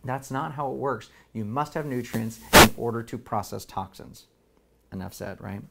That's 0.04 0.30
not 0.30 0.52
how 0.52 0.70
it 0.70 0.76
works. 0.76 1.10
You 1.32 1.44
must 1.44 1.74
have 1.74 1.86
nutrients 1.86 2.38
in 2.54 2.70
order 2.76 3.02
to 3.02 3.18
process 3.18 3.64
toxins. 3.64 4.26
Enough 4.92 5.14
said, 5.14 5.40
right? 5.40 5.62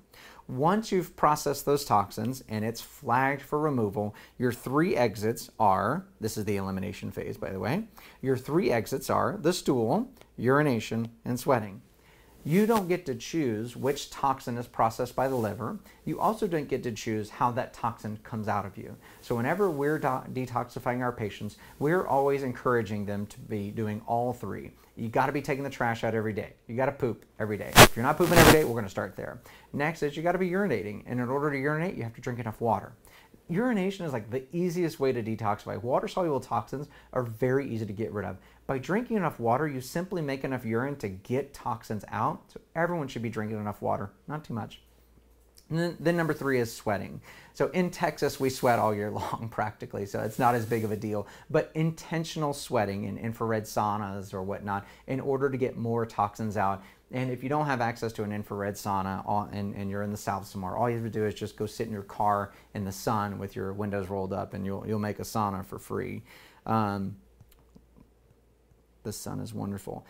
Once 0.48 0.91
you've 0.91 1.15
processed 1.15 1.65
those 1.65 1.86
toxins 1.86 2.44
and 2.50 2.65
it's 2.65 2.82
flagged 2.82 3.41
for 3.41 3.58
removal, 3.60 4.13
your 4.38 4.51
three 4.51 4.96
exits 4.96 5.50
are 5.58 6.06
this 6.20 6.38
is 6.38 6.46
the 6.46 6.58
elimination 6.58 7.12
phase, 7.12 7.38
by 7.38 7.50
the 7.50 7.60
way. 7.60 7.86
Your 8.22 8.38
three 8.38 8.72
exits 8.72 9.10
are 9.10 9.38
the 9.41 9.53
stool, 9.53 10.12
urination, 10.38 11.10
and 11.24 11.39
sweating. 11.39 11.82
You 12.48 12.68
don't 12.68 12.88
get 12.88 13.08
to 13.08 13.16
choose 13.16 13.75
which 13.75 14.12
toxin 14.12 14.60
is 14.60 14.68
processed 14.68 15.16
by 15.16 15.28
the 15.28 15.36
liver. 15.36 15.80
You 16.06 16.20
also 16.20 16.46
don't 16.46 16.68
get 16.68 16.84
to 16.84 16.92
choose 16.92 17.28
how 17.28 17.50
that 17.54 17.74
toxin 17.74 18.20
comes 18.22 18.48
out 18.48 18.68
of 18.68 18.78
you. 18.78 18.96
So 19.22 19.36
whenever 19.36 19.68
we're 19.72 20.00
detoxifying 20.00 21.02
our 21.02 21.12
patients, 21.12 21.58
we're 21.80 22.06
always 22.06 22.44
encouraging 22.44 23.08
them 23.08 23.25
to 23.25 23.40
be 23.40 23.72
doing 23.72 24.00
all 24.06 24.32
three. 24.32 24.70
You 24.96 25.10
got 25.10 25.25
to 25.25 25.32
be 25.32 25.42
taking 25.42 25.64
the 25.64 25.72
trash 25.72 26.04
out 26.04 26.14
every 26.14 26.34
day. 26.34 26.54
You 26.68 26.75
got 26.75 26.86
to 26.86 26.92
poop 26.92 27.25
every 27.40 27.58
day. 27.58 27.72
If 27.78 27.96
you're 27.96 28.06
not 28.06 28.16
pooping 28.16 28.38
every 28.38 28.54
day, 28.54 28.64
we're 28.64 28.74
going 28.74 28.86
to 28.86 28.92
start 28.92 29.16
there. 29.16 29.42
Next 29.74 30.04
is 30.04 30.16
you 30.16 30.22
got 30.22 30.34
to 30.34 30.38
be 30.38 30.52
urinating. 30.52 31.02
And 31.08 31.20
in 31.20 31.30
order 31.30 31.50
to 31.50 31.58
urinate, 31.58 31.96
you 31.96 32.04
have 32.04 32.14
to 32.14 32.22
drink 32.22 32.40
enough 32.40 32.62
water 32.62 32.94
urination 33.50 34.06
is 34.06 34.14
like 34.14 34.30
the 34.32 34.44
easiest 34.52 35.00
way 35.00 35.12
to 35.12 35.22
detoxify. 35.22 35.82
Water 35.82 36.08
soluble 36.08 36.40
toxins 36.40 36.88
are 37.14 37.24
very 37.24 37.70
easy 37.70 37.86
to 37.86 37.94
get 37.94 38.12
rid 38.12 38.25
of. 38.25 38.38
By 38.68 38.80
drinking 38.80 39.18
enough 39.18 39.40
water, 39.40 39.68
you 39.68 39.82
simply 39.82 40.22
make 40.22 40.44
enough 40.44 40.66
urine 40.66 40.96
to 40.98 41.10
get 41.10 41.54
toxins 41.54 42.04
out. 42.10 42.42
So 42.52 42.60
everyone 42.75 43.08
should 43.08 43.22
be 43.22 43.30
drinking 43.30 43.60
enough 43.60 43.82
water, 43.82 44.12
not 44.28 44.44
too 44.44 44.54
much. 44.54 44.82
And 45.70 45.80
then, 45.80 45.98
then, 46.00 46.16
number 46.16 46.34
three 46.34 46.60
is 46.60 46.72
sweating. 46.72 47.22
So 47.56 47.70
in 47.70 47.90
Texas, 47.90 48.40
we 48.40 48.52
sweat 48.52 48.78
all 48.78 48.94
year 48.94 49.10
long 49.12 49.50
practically, 49.52 50.06
so 50.06 50.22
it's 50.22 50.38
not 50.38 50.54
as 50.54 50.66
big 50.66 50.84
of 50.84 50.92
a 50.92 50.96
deal. 50.96 51.28
But 51.50 51.72
intentional 51.74 52.54
sweating 52.54 53.06
in 53.06 53.18
infrared 53.18 53.64
saunas 53.64 54.34
or 54.34 54.44
whatnot 54.44 54.86
in 55.08 55.20
order 55.20 55.50
to 55.50 55.58
get 55.58 55.75
more 55.75 56.06
toxins 56.06 56.56
out. 56.56 56.84
And 57.15 57.31
if 57.31 57.41
you 57.43 57.48
don't 57.48 57.65
have 57.65 57.79
access 57.79 58.12
to 58.13 58.24
an 58.24 58.34
infrared 58.34 58.74
sauna 58.74 59.24
and, 59.53 59.74
and 59.74 59.89
you're 59.89 60.01
in 60.01 60.12
the 60.12 60.17
south 60.17 60.45
somewhere, 60.45 60.75
all 60.75 60.89
you 60.89 60.98
have 60.98 61.05
to 61.05 61.10
do 61.10 61.25
is 61.25 61.34
just 61.34 61.55
go 61.55 61.65
sit 61.65 61.88
in 61.88 61.93
your 61.93 62.03
car 62.03 62.51
in 62.74 62.84
the 62.84 62.91
sun 62.91 63.39
with 63.39 63.55
your 63.55 63.72
windows 63.72 64.10
rolled 64.10 64.34
up 64.34 64.53
and 64.53 64.65
you'll, 64.65 64.86
you'll 64.86 65.00
make 65.00 65.19
a 65.19 65.24
sauna 65.24 65.65
for 65.65 65.79
free. 65.79 66.24
Um, 66.65 67.15
the 69.03 69.13
sun 69.13 69.39
is 69.39 69.53
wonderful. 69.53 70.05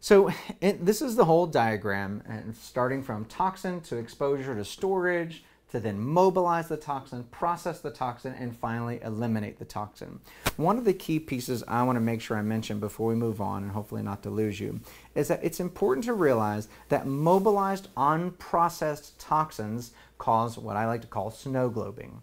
So 0.00 0.30
it, 0.60 0.84
this 0.84 1.00
is 1.00 1.16
the 1.16 1.24
whole 1.24 1.46
diagram, 1.46 2.22
and 2.28 2.54
starting 2.54 3.02
from 3.02 3.24
toxin 3.24 3.80
to 3.82 3.96
exposure 3.96 4.54
to 4.54 4.64
storage, 4.64 5.42
to 5.70 5.80
then 5.80 5.98
mobilize 5.98 6.68
the 6.68 6.76
toxin, 6.76 7.24
process 7.24 7.80
the 7.80 7.90
toxin, 7.90 8.34
and 8.38 8.56
finally 8.56 9.00
eliminate 9.02 9.58
the 9.58 9.64
toxin. 9.64 10.20
One 10.56 10.78
of 10.78 10.84
the 10.84 10.92
key 10.92 11.18
pieces 11.18 11.64
I 11.66 11.82
want 11.82 11.96
to 11.96 12.00
make 12.00 12.20
sure 12.20 12.36
I 12.36 12.42
mention 12.42 12.78
before 12.78 13.08
we 13.08 13.14
move 13.14 13.40
on, 13.40 13.64
and 13.64 13.72
hopefully 13.72 14.02
not 14.02 14.22
to 14.22 14.30
lose 14.30 14.60
you, 14.60 14.80
is 15.14 15.28
that 15.28 15.42
it's 15.42 15.60
important 15.60 16.04
to 16.04 16.14
realize 16.14 16.68
that 16.88 17.06
mobilized, 17.06 17.88
unprocessed 17.96 19.12
toxins 19.18 19.92
cause 20.18 20.56
what 20.56 20.76
I 20.76 20.86
like 20.86 21.02
to 21.02 21.08
call 21.08 21.30
snow 21.30 21.68
globing. 21.68 22.20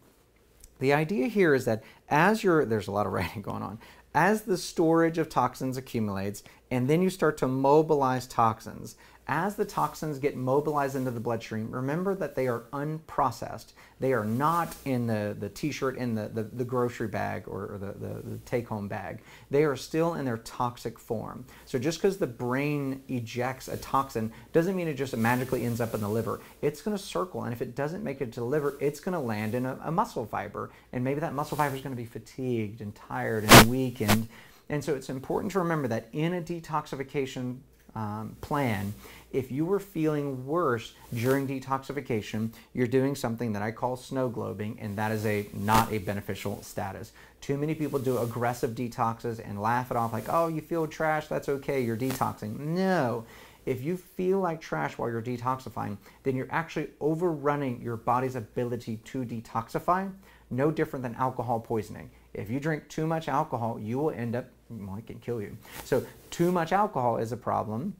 The 0.79 0.93
idea 0.93 1.27
here 1.27 1.53
is 1.53 1.65
that 1.65 1.83
as 2.09 2.43
you're, 2.43 2.65
there's 2.65 2.87
a 2.87 2.91
lot 2.91 3.05
of 3.05 3.13
writing 3.13 3.41
going 3.43 3.63
on, 3.63 3.79
as 4.15 4.43
the 4.43 4.57
storage 4.57 5.17
of 5.17 5.27
toxins 5.27 5.75
accumulates 5.75 6.43
and 6.73 6.89
then 6.89 7.01
you 7.01 7.09
start 7.09 7.37
to 7.37 7.47
mobilize 7.47 8.25
toxins, 8.25 8.95
as 9.27 9.55
the 9.55 9.63
toxins 9.63 10.19
get 10.19 10.35
mobilized 10.35 10.95
into 10.95 11.11
the 11.11 11.19
bloodstream, 11.19 11.71
remember 11.71 12.13
that 12.15 12.35
they 12.35 12.47
are 12.47 12.65
unprocessed. 12.73 13.71
They 13.99 14.11
are 14.11 14.25
not 14.25 14.75
in 14.83 15.07
the, 15.07 15.35
the 15.39 15.47
t-shirt 15.47 15.95
in 15.97 16.13
the, 16.15 16.27
the, 16.27 16.43
the, 16.43 16.65
grocery 16.65 17.07
bag 17.07 17.43
or, 17.47 17.77
the, 17.79 17.93
the, 17.93 18.21
the 18.21 18.37
take-home 18.39 18.89
bag. 18.89 19.21
They 19.49 19.63
are 19.63 19.77
still 19.77 20.15
in 20.15 20.25
their 20.25 20.39
toxic 20.39 20.99
form. 20.99 21.45
So 21.65 21.79
just 21.79 21.99
because 21.99 22.17
the 22.17 22.27
brain 22.27 23.01
ejects 23.07 23.69
a 23.69 23.77
toxin 23.77 24.33
doesn't 24.51 24.75
mean 24.75 24.89
it 24.89 24.95
just 24.95 25.15
magically 25.15 25.63
ends 25.63 25.79
up 25.79 25.93
in 25.93 26.01
the 26.01 26.09
liver. 26.09 26.41
It's 26.61 26.81
going 26.81 26.97
to 26.97 27.01
circle, 27.01 27.43
and 27.43 27.53
if 27.53 27.61
it 27.61 27.75
doesn't 27.75 28.03
make 28.03 28.19
it 28.19 28.33
to 28.33 28.41
the 28.41 28.45
liver, 28.45 28.75
it's 28.81 28.99
going 28.99 29.13
to 29.13 29.19
land 29.19 29.55
in 29.55 29.65
a, 29.65 29.79
a 29.85 29.91
muscle 29.91 30.25
fiber. 30.25 30.71
And 30.91 31.01
maybe 31.01 31.21
that 31.21 31.33
muscle 31.33 31.55
fiber 31.55 31.75
is 31.75 31.81
going 31.81 31.95
to 31.95 32.01
be 32.01 32.07
fatigued 32.07 32.81
and 32.81 32.93
tired 32.93 33.45
and 33.45 33.69
weakened. 33.69 34.27
And 34.69 34.83
so 34.83 34.95
it's 34.95 35.09
important 35.09 35.53
to 35.53 35.59
remember 35.59 35.87
that 35.89 36.09
in 36.11 36.33
a 36.33 36.41
detoxification 36.41 37.59
um, 37.95 38.35
plan, 38.41 38.93
if 39.31 39.51
you 39.51 39.65
were 39.65 39.79
feeling 39.79 40.45
worse 40.45 40.93
during 41.13 41.47
detoxification, 41.47 42.51
you're 42.73 42.87
doing 42.87 43.15
something 43.15 43.53
that 43.53 43.61
I 43.61 43.71
call 43.71 43.95
snow 43.95 44.29
globing, 44.29 44.77
and 44.79 44.97
that 44.97 45.11
is 45.11 45.25
a 45.25 45.47
not 45.53 45.91
a 45.91 45.97
beneficial 45.97 46.61
status. 46.61 47.11
Too 47.41 47.57
many 47.57 47.75
people 47.75 47.99
do 47.99 48.19
aggressive 48.19 48.71
detoxes 48.71 49.41
and 49.43 49.61
laugh 49.61 49.91
it 49.91 49.97
off 49.97 50.13
like, 50.13 50.25
oh, 50.29 50.47
you 50.47 50.61
feel 50.61 50.87
trash, 50.87 51.27
that's 51.27 51.49
okay, 51.49 51.81
you're 51.81 51.97
detoxing. 51.97 52.57
No. 52.59 53.25
If 53.65 53.81
you 53.81 53.97
feel 53.97 54.39
like 54.39 54.59
trash 54.61 54.97
while 54.97 55.09
you're 55.09 55.21
detoxifying, 55.21 55.97
then 56.23 56.35
you're 56.35 56.51
actually 56.51 56.89
overrunning 56.99 57.81
your 57.81 57.95
body's 57.95 58.35
ability 58.35 58.97
to 59.05 59.23
detoxify, 59.23 60.11
no 60.49 60.69
different 60.69 61.03
than 61.03 61.15
alcohol 61.15 61.59
poisoning. 61.59 62.11
If 62.33 62.49
you 62.49 62.59
drink 62.59 62.89
too 62.89 63.07
much 63.07 63.27
alcohol, 63.29 63.79
you 63.79 63.99
will 63.99 64.11
end 64.11 64.35
up, 64.35 64.49
well, 64.81 64.97
it 64.97 65.07
can 65.07 65.19
kill 65.19 65.41
you. 65.41 65.57
So 65.83 66.05
too 66.29 66.51
much 66.51 66.71
alcohol 66.71 67.17
is 67.17 67.31
a 67.31 67.37
problem. 67.37 67.95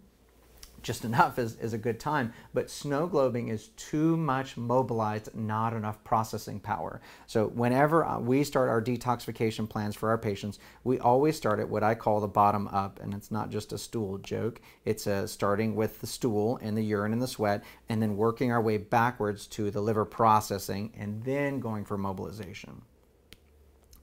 Just 0.82 1.06
enough 1.06 1.40
is, 1.40 1.56
is 1.62 1.72
a 1.72 1.78
good 1.78 1.98
time, 1.98 2.34
but 2.54 2.70
snow 2.70 3.08
globing 3.08 3.50
is 3.50 3.70
too 3.78 4.18
much 4.18 4.58
mobilized, 4.58 5.34
not 5.34 5.72
enough 5.72 6.04
processing 6.04 6.60
power. 6.60 7.00
So 7.26 7.48
whenever 7.48 8.04
uh, 8.04 8.20
we 8.20 8.44
start 8.44 8.70
our 8.70 8.82
detoxification 8.82 9.70
plans 9.70 9.96
for 9.96 10.10
our 10.10 10.18
patients, 10.18 10.60
we 10.84 11.00
always 11.00 11.38
start 11.38 11.62
at 11.62 11.70
what 11.70 11.84
I 11.84 11.96
call 11.96 12.20
the 12.20 12.28
bottom 12.28 12.68
up, 12.68 13.00
and 13.02 13.14
it's 13.14 13.32
not 13.32 13.50
just 13.50 13.72
a 13.72 13.78
stool 13.78 14.18
joke. 14.18 14.60
It's 14.84 15.08
a, 15.08 15.14
uh, 15.14 15.28
starting 15.28 15.74
with 15.74 16.02
the 16.02 16.08
stool 16.08 16.60
and 16.62 16.76
the 16.78 16.84
urine 16.84 17.14
and 17.14 17.22
the 17.22 17.30
sweat, 17.30 17.64
and 17.88 18.02
then 18.02 18.18
working 18.18 18.52
our 18.52 18.62
way 18.62 18.76
backwards 18.76 19.48
to 19.48 19.72
the 19.72 19.80
liver 19.80 20.04
processing, 20.04 20.92
and 20.98 21.24
then 21.24 21.62
going 21.62 21.86
for 21.86 21.98
mobilization. 21.98 22.82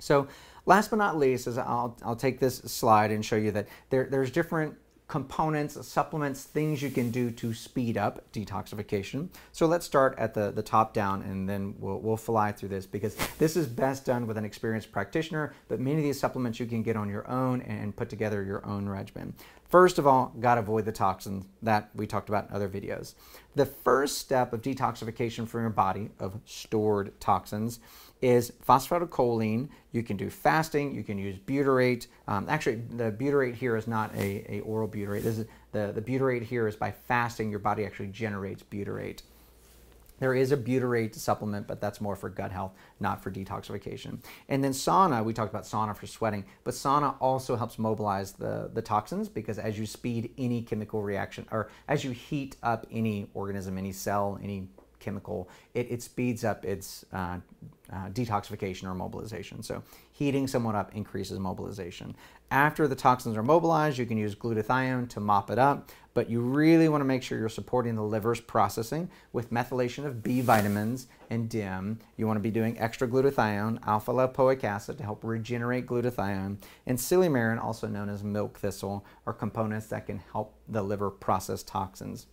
So 0.01 0.29
last 0.67 0.91
but 0.91 0.97
not 0.97 1.17
least 1.17 1.47
is 1.47 1.59
I'll, 1.59 1.97
I'll 2.05 2.17
take 2.17 2.41
this 2.41 2.57
slide 2.59 3.11
and 3.11 3.25
show 3.25 3.37
you 3.37 3.53
that 3.53 3.69
there, 3.91 4.09
there's 4.11 4.31
different 4.31 4.77
components, 5.11 5.77
supplements, 5.87 6.45
things 6.45 6.81
you 6.81 6.89
can 6.89 7.11
do 7.11 7.33
to 7.33 7.53
speed 7.53 7.99
up 7.99 8.23
detoxification. 8.33 9.29
So 9.51 9.67
let's 9.67 9.85
start 9.85 10.15
at 10.19 10.35
the, 10.35 10.53
the 10.53 10.63
top 10.63 10.95
down 10.95 11.23
and 11.23 11.49
then 11.49 11.75
we'll, 11.81 11.99
we'll 11.99 12.17
fly 12.17 12.53
through 12.53 12.69
this 12.69 12.87
because 12.87 13.17
this 13.37 13.57
is 13.57 13.67
best 13.67 14.07
done 14.07 14.29
with 14.29 14.39
an 14.39 14.45
experienced 14.45 14.93
practitioner, 14.93 15.53
but 15.67 15.81
many 15.81 15.97
of 15.97 16.05
these 16.05 16.21
supplements 16.21 16.61
you 16.61 16.67
can 16.67 16.85
get 16.85 16.97
on 16.97 17.09
your 17.09 17.29
own 17.29 17.61
and 17.63 17.95
put 17.97 18.09
together 18.09 18.45
your 18.45 18.65
own 18.65 18.89
regimen. 18.89 19.35
First 19.69 19.99
of 19.99 20.07
all, 20.07 20.33
got 20.39 20.55
to 20.55 20.61
avoid 20.61 20.85
the 20.85 20.93
toxins 20.93 21.45
that 21.63 21.91
we 21.95 22.07
talked 22.07 22.29
about 22.29 22.49
in 22.49 22.55
other 22.55 22.69
videos. 22.69 23.15
The 23.57 23.67
first 23.67 24.19
step 24.19 24.53
of 24.53 24.63
detoxification 24.63 25.47
from 25.47 25.63
your 25.63 25.71
body 25.71 26.11
of 26.21 26.39
stored 26.45 27.21
toxins 27.21 27.81
is 28.23 28.53
phosphatidylcholine. 28.67 29.69
You 29.93 30.03
can 30.03 30.17
do 30.17 30.31
fasting, 30.31 30.95
you 30.95 31.03
can 31.03 31.19
use 31.19 31.37
butyrate. 31.39 32.07
Um, 32.29 32.47
actually, 32.49 32.77
the 32.77 33.11
butyrate 33.11 33.55
here 33.55 33.77
is 33.77 33.87
not 33.87 34.15
a, 34.15 34.57
a 34.57 34.61
oral 34.61 34.89
butyrate. 34.89 35.25
Is, 35.25 35.45
the, 35.73 35.93
the 35.95 36.03
butyrate 36.03 36.43
here 36.43 36.69
is 36.69 36.77
by 36.77 36.93
fasting, 36.93 37.51
your 37.51 37.59
body 37.59 37.85
actually 37.85 38.09
generates 38.09 38.63
butyrate. 38.63 39.23
There 40.21 40.35
is 40.35 40.53
a 40.53 40.57
butyrate 40.57 41.15
supplement, 41.15 41.67
but 41.67 41.81
that's 41.81 41.99
more 42.01 42.15
for 42.15 42.29
gut 42.29 42.53
health, 42.53 42.73
not 43.01 43.23
for 43.23 43.31
detoxification. 43.31 44.19
And 44.51 44.63
then 44.63 44.73
sauna, 44.73 45.25
we 45.25 45.33
talked 45.33 45.51
about 45.51 45.65
sauna 45.65 45.97
for 45.97 46.07
sweating, 46.07 46.45
but 46.63 46.75
sauna 46.75 47.15
also 47.21 47.57
helps 47.57 47.79
mobilize 47.79 48.33
the, 48.33 48.71
the 48.73 48.83
toxins 48.83 49.31
because 49.31 49.59
as 49.59 49.79
you 49.79 49.87
speed 49.87 50.31
any 50.37 50.61
chemical 50.61 51.03
reaction, 51.03 51.47
or 51.51 51.71
as 51.89 52.05
you 52.05 52.11
heat 52.11 52.57
up 52.63 52.87
any 52.93 53.31
organism, 53.33 53.79
any 53.79 53.93
cell, 53.93 54.39
any 54.43 54.69
chemical, 55.01 55.49
it, 55.75 55.91
it 55.91 56.03
speeds 56.03 56.45
up 56.45 56.65
its 56.65 57.05
uh, 57.13 57.39
uh, 57.93 58.09
detoxification 58.11 58.85
or 58.85 58.95
mobilization. 58.95 59.63
So 59.63 59.83
heating 60.13 60.47
someone 60.47 60.77
up 60.77 60.95
increases 60.95 61.39
mobilization. 61.39 62.15
After 62.53 62.89
the 62.89 62.95
toxins 62.95 63.37
are 63.37 63.43
mobilized, 63.43 63.99
you 63.99 64.07
can 64.07 64.19
use 64.19 64.35
glutathione 64.35 65.09
to 65.11 65.21
mop 65.21 65.51
it 65.51 65.59
up, 65.59 65.91
but 66.15 66.29
you 66.29 66.41
really 66.41 66.89
want 66.89 67.01
to 67.01 67.05
make 67.05 67.23
sure 67.23 67.39
you're 67.39 67.49
supporting 67.49 67.95
the 67.95 68.03
liver's 68.03 68.41
processing 68.41 69.09
with 69.33 69.53
methylation 69.53 70.05
of 70.05 70.23
B 70.23 70.41
vitamins 70.41 71.07
and 71.31 71.49
DIM. 71.49 72.01
You 72.17 72.27
want 72.27 72.39
to 72.39 72.43
be 72.43 72.51
doing 72.51 72.79
extra 72.79 73.07
glutathione, 73.07 73.79
alpha 73.87 74.13
lipoic 74.13 74.65
acid 74.65 74.99
to 74.99 75.05
help 75.05 75.23
regenerate 75.23 75.87
glutathione, 75.87 76.59
and 76.87 76.99
silymarin, 76.99 77.63
also 77.63 77.87
known 77.87 78.09
as 78.09 78.25
milk 78.25 78.59
thistle, 78.59 79.05
are 79.27 79.33
components 79.33 79.87
that 79.87 80.07
can 80.07 80.21
help 80.33 80.55
the 80.69 80.83
liver 80.83 81.11
process 81.11 81.63
toxins. 81.63 82.27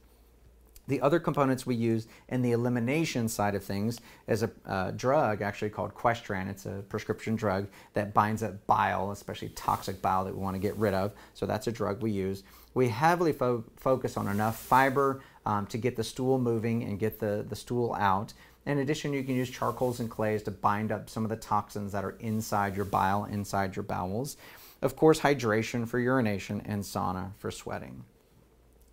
The 0.88 1.02
other 1.02 1.20
components 1.20 1.66
we 1.66 1.76
use 1.76 2.08
in 2.30 2.42
the 2.42 2.54
elimination 2.54 3.28
side 3.28 3.56
of 3.56 3.64
things 3.64 4.00
is 4.28 4.44
a 4.44 4.52
uh, 4.66 4.92
drug 4.92 5.42
actually 5.42 5.70
called 5.70 5.94
Questran. 5.94 6.50
It's 6.50 6.66
a 6.66 6.84
prescription 6.88 7.36
drug 7.36 7.68
that 7.94 8.14
binds 8.14 8.42
up 8.42 8.66
bile, 8.68 9.12
especially 9.12 9.50
toxic 9.50 10.02
bile 10.02 10.24
that 10.26 10.34
we 10.34 10.42
want 10.42 10.56
to 10.56 10.60
get 10.60 10.76
rid 10.78 10.94
of. 10.94 11.12
So 11.34 11.46
that's 11.46 11.68
a 11.68 11.72
drug 11.72 12.02
we 12.02 12.12
use. 12.12 12.44
We 12.74 12.88
heavily 12.90 13.34
fo 13.34 13.64
focus 13.76 14.16
on 14.18 14.28
enough 14.28 14.60
fiber 14.60 15.22
um, 15.46 15.66
to 15.68 15.78
get 15.78 15.96
the 15.96 16.04
stool 16.04 16.40
moving 16.40 16.84
and 16.84 17.00
get 17.00 17.20
the, 17.20 17.46
the 17.48 17.56
stool 17.56 17.94
out. 17.96 18.34
In 18.66 18.80
addition, 18.80 19.14
you 19.14 19.24
can 19.24 19.36
use 19.36 19.50
charcoals 19.50 20.00
and 20.00 20.10
clays 20.10 20.44
to 20.44 20.52
bind 20.52 20.92
up 20.92 21.10
some 21.10 21.24
of 21.24 21.30
the 21.30 21.38
toxins 21.38 21.94
that 21.94 22.04
are 22.04 22.18
inside 22.20 22.76
your 22.76 22.86
bile, 22.86 23.26
inside 23.26 23.76
your 23.76 23.84
bowels. 23.84 24.38
Of 24.82 24.96
course, 24.96 25.22
hydration 25.22 25.88
for 25.88 26.00
urination 26.00 26.62
and 26.66 26.84
sauna 26.84 27.32
for 27.38 27.50
sweating. 27.50 28.04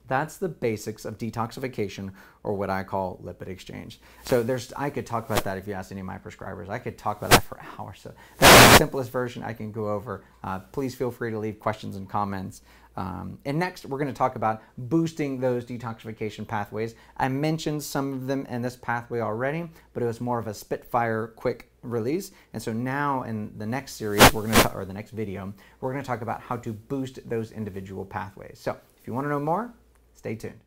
That's 0.07 0.37
the 0.37 0.49
basics 0.49 1.05
of 1.05 1.19
detoxification 1.19 2.13
or 2.43 2.55
what 2.55 2.71
I 2.71 2.85
call 2.85 3.21
lipid 3.25 3.49
exchange. 3.49 4.01
So 4.25 4.43
there's, 4.43 4.73
I 4.75 4.91
could 4.91 5.07
talk 5.07 5.29
about 5.29 5.45
that 5.45 5.57
if 5.57 5.67
you 5.67 5.73
ask 5.73 5.91
any 5.91 6.01
of 6.01 6.07
my 6.07 6.19
prescribers. 6.19 6.69
I 6.69 6.79
could 6.79 6.99
talk 6.99 7.19
about 7.19 7.31
that 7.31 7.43
for 7.43 7.61
hours. 7.79 8.01
So 8.03 8.13
that's 8.39 8.73
the 8.73 8.79
simplest 8.79 9.11
version 9.11 9.43
I 9.43 9.55
can 9.55 9.73
go 9.73 9.89
over. 9.89 10.25
Uh, 10.43 10.59
please 10.59 10.95
feel 10.95 11.11
free 11.11 11.31
to 11.31 11.39
leave 11.39 11.59
questions 11.59 11.97
and 11.97 12.09
comments. 12.09 12.63
Um, 12.97 13.39
and 13.45 13.59
next, 13.59 13.87
we're 13.87 13.99
going 13.99 14.13
to 14.13 14.17
talk 14.17 14.37
about 14.37 14.63
boosting 14.79 15.41
those 15.41 15.65
detoxification 15.65 16.47
pathways. 16.47 16.95
I 17.17 17.29
mentioned 17.29 17.83
some 17.83 18.13
of 18.13 18.27
them 18.27 18.47
in 18.47 18.63
this 18.63 18.77
pathway 18.77 19.21
already, 19.21 19.69
but 19.93 20.03
it 20.03 20.07
was 20.07 20.21
more 20.21 20.39
of 20.39 20.47
a 20.47 20.55
spitfire 20.55 21.29
quick 21.29 21.71
release. 21.83 22.31
And 22.53 22.63
so 22.63 22.73
now 22.73 23.23
in 23.25 23.53
the 23.59 23.67
next 23.67 23.95
series, 23.95 24.33
we're 24.33 24.43
going 24.43 24.55
to, 24.55 24.73
or 24.73 24.85
the 24.85 24.93
next 24.93 25.11
video, 25.11 25.53
we're 25.81 25.93
going 25.93 26.03
to 26.03 26.07
talk 26.07 26.23
about 26.23 26.41
how 26.41 26.57
to 26.59 26.73
boost 26.73 27.29
those 27.29 27.51
individual 27.51 28.05
pathways. 28.05 28.59
So 28.61 28.77
if 28.97 29.07
you 29.07 29.13
want 29.13 29.25
to 29.25 29.29
know 29.29 29.41
more, 29.41 29.73
Stay 30.25 30.37
tuned. 30.37 30.64